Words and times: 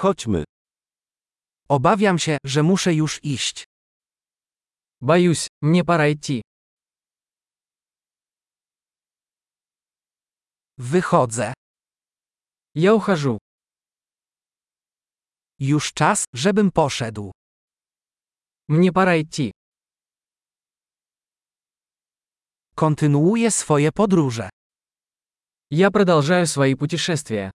Chodźmy. 0.00 0.43
Obawiam 1.69 2.19
się, 2.19 2.37
że 2.45 2.63
muszę 2.63 2.93
już 2.93 3.19
iść. 3.23 3.65
Боюсь, 5.01 5.47
мне 5.61 5.83
пора 5.83 6.07
идти. 6.09 6.41
Wychodzę. 10.77 11.53
Я 12.75 12.93
ухожу. 12.93 13.37
Już 15.59 15.93
czas, 15.93 16.25
żebym 16.33 16.71
poszedł. 16.71 17.31
Мне 18.67 18.91
пора 18.91 19.17
идти. 19.17 19.51
Kontynuuję 22.75 23.51
swoje 23.51 23.91
podróże. 23.91 24.49
Я 25.71 25.91
продолжаю 25.91 26.47
свои 26.47 26.75
путешествия. 26.75 27.51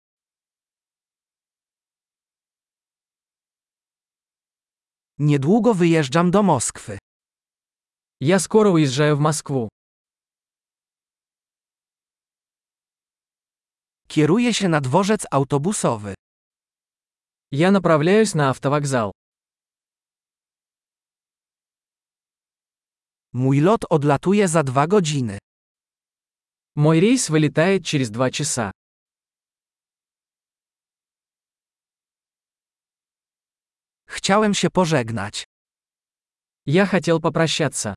Niedługo 5.19 5.73
wyjeżdżam 5.73 6.31
do 6.31 6.43
Moskwy. 6.43 6.97
Я 8.19 8.39
скоро 8.39 8.71
уезжаю 8.71 9.17
в 9.17 9.19
Москву. 9.19 9.69
Kieruję 14.07 14.53
się 14.53 14.69
na 14.69 14.81
dworzec 14.81 15.25
autobusowy. 15.31 16.13
Я 17.51 17.71
направляюсь 17.71 18.35
на 18.35 18.49
автовокзал. 18.49 19.11
Mój 23.33 23.61
lot 23.61 23.85
odlatuje 23.89 24.47
za 24.47 24.63
dwa 24.63 24.87
godziny. 24.87 25.37
Мой 26.75 26.99
рейс 26.99 27.29
вылетает 27.29 27.85
через 27.85 28.09
два 28.09 28.31
часа. 28.31 28.71
Chciałem 34.25 34.53
się 34.53 34.69
pożegnać. 34.69 35.45
Я 36.65 36.85
хотел 36.85 37.19
попрощаться. 37.21 37.93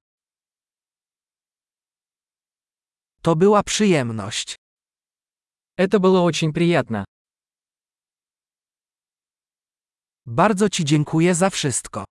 To 3.22 3.36
była 3.36 3.62
przyjemność. 3.62 4.56
Это 5.78 5.98
было 5.98 6.20
очень 6.20 6.52
приятно. 6.52 7.04
Bardzo 10.26 10.68
Ci 10.68 10.84
dziękuję 10.84 11.34
za 11.34 11.50
wszystko. 11.50 12.04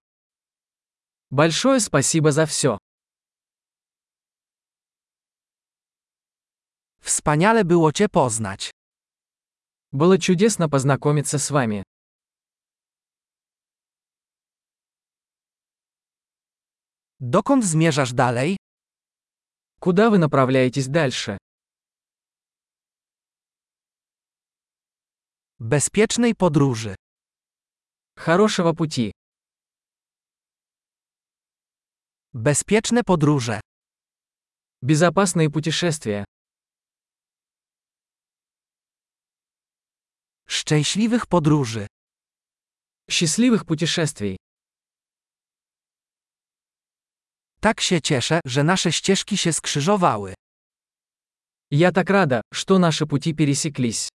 Большое 1.31 1.79
спасибо 1.79 2.31
за 2.31 2.45
все. 2.45 2.77
Wspaniale 7.01 7.65
było 7.65 7.91
Cię 7.91 8.09
poznać. 8.09 8.71
Было 9.91 10.17
чудесно 10.19 10.69
познакомиться 10.69 11.39
с 11.39 11.51
вами. 11.51 11.83
Dokąd 17.19 17.65
zmierzasz 17.65 18.13
dalej? 18.13 18.57
Куда 19.79 20.09
вы 20.09 20.17
направляетесь 20.17 20.87
дальше? 20.87 21.37
Bezpiecznej 25.59 26.35
podróży. 26.35 26.95
Хорошего 28.17 28.73
пути. 28.73 29.11
Bezpieczne 32.33 33.03
podróże. 33.03 33.59
Безопасные 34.81 35.49
путешествия. 35.49 36.25
Szczęśliwych 40.47 41.25
podróży. 41.27 41.87
Счастливых 43.09 43.65
путешествий. 43.65 44.37
Tak 47.59 47.81
się 47.81 48.01
cieszę, 48.01 48.39
że 48.45 48.63
nasze 48.63 48.91
ścieżki 48.91 49.37
się 49.37 49.53
skrzyżowały. 49.53 50.33
Я 51.71 51.91
так 51.91 52.09
рада, 52.09 52.41
что 52.53 52.79
наши 52.79 53.05
пути 53.05 53.33
пересеклись. 53.33 54.09